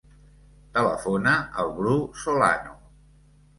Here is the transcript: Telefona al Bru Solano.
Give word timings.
Telefona 0.77 1.35
al 1.65 1.71
Bru 1.77 1.95
Solano. 2.25 2.77